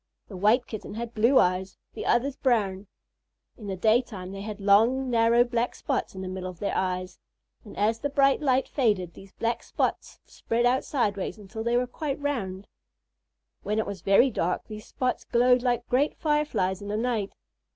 [0.29, 2.87] The White Kitten had blue ones, the others brown.
[3.55, 7.19] In the daytime, they had long, narrow black spots in the middle of their eyes,
[7.63, 11.85] and as the bright light faded, these black spots spread out sideways until they were
[11.85, 12.67] quite round.
[13.61, 17.33] When it was very dark, these spots glowed like great Fireflies in the night.